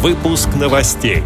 Выпуск 0.00 0.48
новостей. 0.54 1.24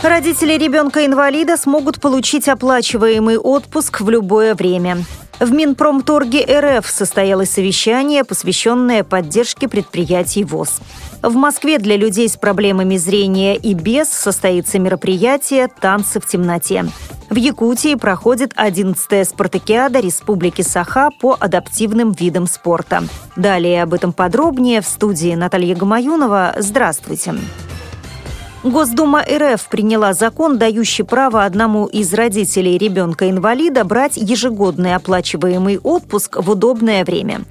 Родители 0.00 0.52
ребенка-инвалида 0.52 1.56
смогут 1.56 2.00
получить 2.00 2.48
оплачиваемый 2.48 3.38
отпуск 3.38 4.00
в 4.00 4.08
любое 4.08 4.54
время. 4.54 4.98
В 5.40 5.52
Минпромторге 5.52 6.44
РФ 6.44 6.88
состоялось 6.88 7.50
совещание, 7.50 8.24
посвященное 8.24 9.02
поддержке 9.02 9.68
предприятий 9.68 10.44
ВОЗ. 10.44 10.80
В 11.22 11.34
Москве 11.34 11.78
для 11.78 11.96
людей 11.96 12.28
с 12.28 12.36
проблемами 12.36 12.96
зрения 12.96 13.56
и 13.56 13.74
без 13.74 14.08
состоится 14.08 14.78
мероприятие 14.78 15.68
«Танцы 15.68 16.20
в 16.20 16.26
темноте». 16.26 16.84
В 17.30 17.36
Якутии 17.36 17.96
проходит 17.96 18.52
11-я 18.52 19.24
спартакиада 19.24 19.98
Республики 19.98 20.62
Саха 20.62 21.10
по 21.20 21.36
адаптивным 21.40 22.12
видам 22.12 22.46
спорта. 22.46 23.02
Далее 23.34 23.82
об 23.82 23.94
этом 23.94 24.12
подробнее 24.12 24.82
в 24.82 24.86
студии 24.86 25.34
Наталья 25.34 25.74
Гамаюнова. 25.74 26.54
Здравствуйте. 26.58 27.32
Здравствуйте. 27.32 27.63
Госдума 28.64 29.22
РФ 29.22 29.68
приняла 29.68 30.14
закон, 30.14 30.56
дающий 30.56 31.02
право 31.02 31.44
одному 31.44 31.84
из 31.84 32.14
родителей 32.14 32.78
ребенка-инвалида 32.78 33.84
брать 33.84 34.16
ежегодный 34.16 34.94
оплачиваемый 34.94 35.78
отпуск 35.78 36.38
в 36.38 36.50
удобное 36.50 37.04
время. 37.04 37.42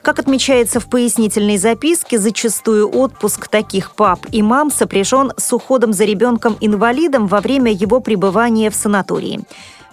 Как 0.00 0.18
отмечается 0.18 0.80
в 0.80 0.86
пояснительной 0.86 1.58
записке, 1.58 2.18
зачастую 2.18 2.88
отпуск 2.88 3.48
таких 3.48 3.94
пап 3.94 4.20
и 4.32 4.42
мам 4.42 4.70
сопряжен 4.70 5.32
с 5.36 5.52
уходом 5.52 5.92
за 5.92 6.04
ребенком-инвалидом 6.04 7.26
во 7.26 7.42
время 7.42 7.70
его 7.70 8.00
пребывания 8.00 8.70
в 8.70 8.74
санатории. 8.74 9.40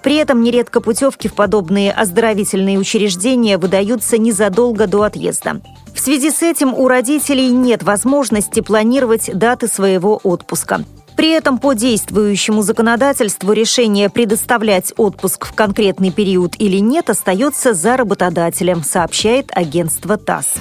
При 0.01 0.15
этом 0.15 0.41
нередко 0.41 0.79
путевки 0.79 1.27
в 1.27 1.33
подобные 1.33 1.91
оздоровительные 1.91 2.79
учреждения 2.79 3.57
выдаются 3.57 4.17
незадолго 4.17 4.87
до 4.87 5.03
отъезда. 5.03 5.59
В 5.99 6.01
связи 6.01 6.31
с 6.31 6.41
этим 6.41 6.73
у 6.73 6.87
родителей 6.87 7.51
нет 7.51 7.83
возможности 7.83 8.61
планировать 8.61 9.29
даты 9.33 9.67
своего 9.67 10.17
отпуска. 10.23 10.85
При 11.17 11.31
этом 11.31 11.57
по 11.57 11.73
действующему 11.73 12.61
законодательству 12.61 13.51
решение 13.51 14.09
предоставлять 14.09 14.93
отпуск 14.95 15.45
в 15.45 15.53
конкретный 15.53 16.11
период 16.11 16.55
или 16.57 16.77
нет 16.77 17.09
остается 17.09 17.73
за 17.73 17.97
работодателем, 17.97 18.81
сообщает 18.81 19.51
агентство 19.53 20.15
ТАСС. 20.15 20.53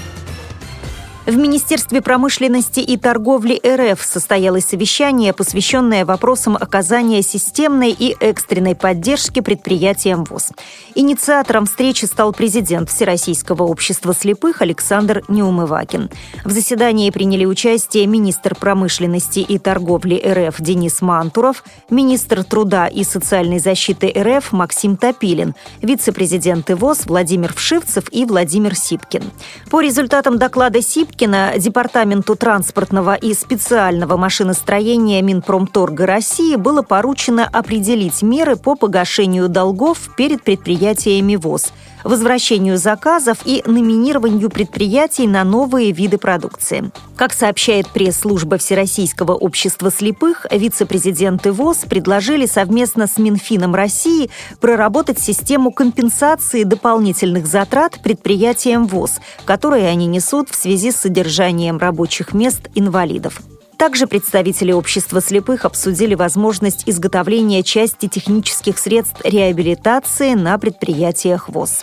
В 1.29 1.37
Министерстве 1.37 2.01
промышленности 2.01 2.81
и 2.81 2.97
торговли 2.97 3.61
РФ 3.63 4.03
состоялось 4.03 4.65
совещание, 4.65 5.35
посвященное 5.35 6.07
вопросам 6.07 6.57
оказания 6.57 7.21
системной 7.21 7.91
и 7.91 8.17
экстренной 8.19 8.75
поддержки 8.75 9.41
предприятиям 9.41 10.25
ВОЗ. 10.25 10.53
Инициатором 10.95 11.67
встречи 11.67 12.07
стал 12.07 12.33
президент 12.33 12.89
Всероссийского 12.89 13.65
общества 13.65 14.15
слепых 14.15 14.63
Александр 14.63 15.23
Неумывакин. 15.29 16.09
В 16.47 16.51
заседании 16.51 17.11
приняли 17.11 17.45
участие 17.45 18.07
министр 18.07 18.55
промышленности 18.55 19.41
и 19.41 19.59
торговли 19.59 20.15
РФ 20.27 20.59
Денис 20.61 21.03
Мантуров, 21.03 21.63
министр 21.91 22.43
труда 22.43 22.87
и 22.87 23.05
социальной 23.05 23.59
защиты 23.59 24.11
РФ 24.17 24.53
Максим 24.53 24.97
Топилин, 24.97 25.55
вице-президенты 25.83 26.75
ВОЗ 26.75 27.05
Владимир 27.05 27.53
Вшивцев 27.53 28.05
и 28.13 28.25
Владимир 28.25 28.75
Сипкин. 28.75 29.25
По 29.69 29.83
результатам 29.83 30.39
доклада 30.39 30.81
Сипкина 30.81 31.18
Пушкина 31.19 31.55
Департаменту 31.59 32.37
транспортного 32.37 33.17
и 33.17 33.35
специального 33.35 34.17
машиностроения 34.17 35.21
Минпромторга 35.21 36.07
России 36.07 36.55
было 36.55 36.83
поручено 36.83 37.45
определить 37.45 38.23
меры 38.23 38.55
по 38.55 38.77
погашению 38.77 39.49
долгов 39.49 40.15
перед 40.17 40.45
предприятиями 40.45 41.35
ВОЗ, 41.35 41.73
возвращению 42.05 42.79
заказов 42.79 43.39
и 43.45 43.65
номинированию 43.67 44.49
предприятий 44.49 45.27
на 45.27 45.43
новые 45.43 45.91
виды 45.91 46.19
продукции. 46.19 46.93
Как 47.17 47.33
сообщает 47.33 47.89
пресс-служба 47.89 48.59
Всероссийского 48.59 49.33
общества 49.33 49.91
слепых, 49.91 50.47
вице-президенты 50.53 51.51
ВОЗ 51.51 51.79
предложили 51.91 52.47
совместно 52.47 53.09
с 53.09 53.19
Минфином 53.19 53.75
России 53.75 54.31
проработать 54.61 55.19
систему 55.19 55.73
компенсации 55.73 56.63
дополнительных 56.63 57.49
затрат 57.49 57.99
предприятиям 58.05 58.87
ВОЗ, 58.87 59.19
которые 59.45 59.89
они 59.89 60.07
несут 60.07 60.49
в 60.51 60.55
связи 60.55 60.93
с 60.93 60.98
содержанием 60.99 61.79
рабочих 61.79 62.35
мест 62.35 62.69
инвалидов. 62.75 63.41
Также 63.79 64.09
представители 64.09 64.73
общества 64.73 65.21
слепых 65.21 65.65
обсудили 65.65 66.15
возможность 66.17 66.83
изготовления 66.87 67.63
части 67.63 68.09
технических 68.09 68.77
средств 68.77 69.21
реабилитации 69.25 70.35
на 70.35 70.59
предприятиях 70.59 71.49
ВОЗ. 71.49 71.83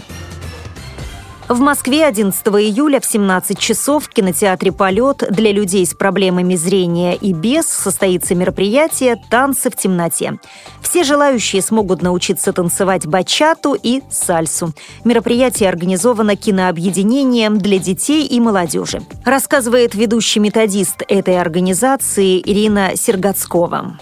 В 1.48 1.60
Москве 1.60 2.08
11 2.08 2.44
июля 2.48 3.00
в 3.00 3.06
17 3.06 3.60
часов 3.60 4.06
в 4.06 4.10
кинотеатре 4.10 4.72
«Полет» 4.72 5.24
для 5.30 5.52
людей 5.52 5.86
с 5.86 5.94
проблемами 5.94 6.56
зрения 6.56 7.16
и 7.16 7.34
без 7.34 7.68
состоится 7.68 8.34
мероприятие 8.34 9.16
«Танцы 9.30 9.70
в 9.70 9.76
темноте». 9.76 10.40
Все 10.82 11.04
желающие 11.04 11.62
смогут 11.62 12.02
научиться 12.02 12.52
танцевать 12.52 13.06
бачату 13.06 13.78
и 13.80 14.02
сальсу. 14.10 14.74
Мероприятие 15.04 15.70
организовано 15.70 16.36
кинообъединением 16.36 17.60
для 17.60 17.78
детей 17.78 18.26
и 18.26 18.40
молодежи. 18.40 19.04
Рассказывает 19.24 19.94
ведущий 19.94 20.40
методист 20.40 21.04
этой 21.08 21.40
организации 21.40 22.42
Ирина 22.42 22.94
Сергацкова. 22.96 24.00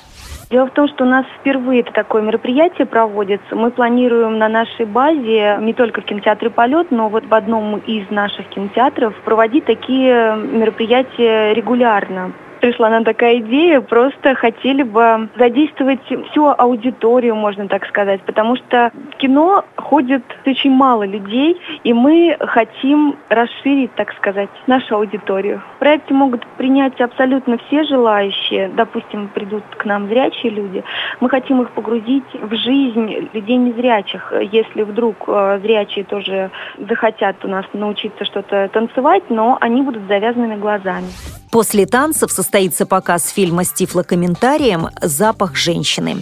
Дело 0.54 0.68
в 0.68 0.72
том, 0.74 0.88
что 0.88 1.04
у 1.04 1.08
нас 1.08 1.26
впервые 1.40 1.82
это 1.82 1.92
такое 1.92 2.22
мероприятие 2.22 2.86
проводится. 2.86 3.56
Мы 3.56 3.72
планируем 3.72 4.38
на 4.38 4.48
нашей 4.48 4.86
базе 4.86 5.58
не 5.60 5.74
только 5.74 6.02
в 6.02 6.06
кинотеатре 6.06 6.52
«Полет», 6.52 6.92
но 6.92 7.10
вот 7.10 7.26
в 7.26 7.34
одном 7.34 7.78
из 7.80 8.08
наших 8.12 8.50
кинотеатров 8.50 9.16
проводить 9.26 9.66
такие 9.66 10.36
мероприятия 10.36 11.56
регулярно 11.56 12.34
пришла 12.64 12.90
нам 12.90 13.04
такая 13.04 13.40
идея, 13.40 13.82
просто 13.82 14.36
хотели 14.36 14.84
бы 14.84 15.28
задействовать 15.38 16.00
всю 16.32 16.46
аудиторию, 16.48 17.36
можно 17.36 17.68
так 17.68 17.86
сказать, 17.88 18.22
потому 18.22 18.56
что 18.56 18.90
кино 19.18 19.66
ходит 19.76 20.24
очень 20.46 20.72
мало 20.72 21.04
людей, 21.04 21.60
и 21.84 21.92
мы 21.92 22.38
хотим 22.40 23.18
расширить, 23.28 23.94
так 23.96 24.14
сказать, 24.14 24.50
нашу 24.66 24.96
аудиторию. 24.96 25.62
В 25.76 25.80
проекте 25.80 26.14
могут 26.14 26.48
принять 26.56 27.02
абсолютно 27.02 27.58
все 27.68 27.84
желающие, 27.84 28.70
допустим, 28.70 29.28
придут 29.28 29.66
к 29.76 29.84
нам 29.84 30.08
зрячие 30.08 30.54
люди, 30.54 30.86
мы 31.20 31.30
хотим 31.30 31.64
их 31.64 31.72
погрузить 31.72 32.32
в 32.34 32.56
жизнь 32.56 33.30
людей 33.34 33.58
незрячих. 33.58 34.32
Если 34.54 34.84
вдруг 34.84 35.18
э, 35.28 35.60
зрячие 35.62 36.06
тоже 36.06 36.50
захотят 36.78 37.44
у 37.44 37.50
нас 37.50 37.66
научиться 37.74 38.24
что-то 38.24 38.70
танцевать, 38.70 39.24
но 39.28 39.58
они 39.60 39.82
будут 39.82 40.08
завязанными 40.08 40.56
глазами. 40.56 41.43
После 41.54 41.86
танцев 41.86 42.32
состоится 42.32 42.88
показ 42.88 43.30
фильма 43.30 43.64
с 43.64 43.72
тифлокомментарием 43.72 44.90
«Запах 45.04 45.56
женщины». 45.56 46.18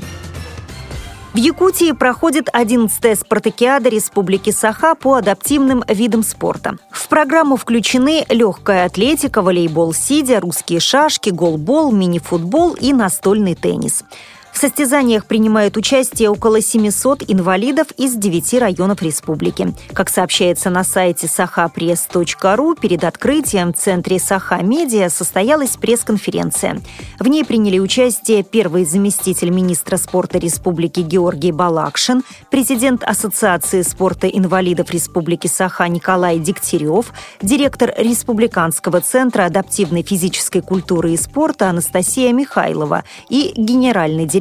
В 1.33 1.37
Якутии 1.37 1.93
проходит 1.93 2.49
11-я 2.53 3.15
спартакиада 3.15 3.87
Республики 3.87 4.49
Саха 4.49 4.93
по 4.93 5.13
адаптивным 5.13 5.85
видам 5.87 6.23
спорта. 6.23 6.75
В 6.91 7.07
программу 7.07 7.55
включены 7.55 8.25
легкая 8.27 8.87
атлетика, 8.87 9.41
волейбол 9.41 9.93
сидя, 9.93 10.41
русские 10.41 10.81
шашки, 10.81 11.29
голбол, 11.29 11.93
мини-футбол 11.93 12.73
и 12.73 12.91
настольный 12.91 13.55
теннис. 13.55 14.03
В 14.51 14.57
состязаниях 14.57 15.25
принимают 15.25 15.77
участие 15.77 16.29
около 16.29 16.61
700 16.61 17.23
инвалидов 17.27 17.87
из 17.97 18.15
9 18.15 18.53
районов 18.55 19.01
республики. 19.01 19.73
Как 19.93 20.09
сообщается 20.09 20.69
на 20.69 20.83
сайте 20.83 21.27
sahapress.ru, 21.27 22.79
перед 22.79 23.03
открытием 23.03 23.73
в 23.73 23.77
центре 23.77 24.19
Саха 24.19 24.61
Медиа 24.61 25.09
состоялась 25.09 25.77
пресс-конференция. 25.77 26.81
В 27.17 27.27
ней 27.27 27.45
приняли 27.45 27.79
участие 27.79 28.43
первый 28.43 28.85
заместитель 28.85 29.49
министра 29.49 29.97
спорта 29.97 30.37
республики 30.37 30.99
Георгий 30.99 31.51
Балакшин, 31.51 32.23
президент 32.51 33.03
Ассоциации 33.03 33.81
спорта 33.81 34.27
инвалидов 34.27 34.91
Республики 34.91 35.47
Саха 35.47 35.87
Николай 35.87 36.37
Дегтярев, 36.39 37.13
директор 37.41 37.93
Республиканского 37.97 38.99
центра 39.01 39.45
адаптивной 39.45 40.03
физической 40.03 40.61
культуры 40.61 41.13
и 41.13 41.17
спорта 41.17 41.69
Анастасия 41.69 42.33
Михайлова 42.33 43.05
и 43.29 43.53
генеральный 43.55 44.25
директор 44.25 44.40